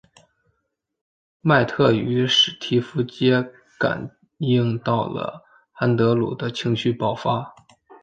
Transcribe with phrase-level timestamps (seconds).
[1.41, 5.43] 麦特与史提夫皆感应到了
[5.73, 7.53] 安德鲁的情绪爆发。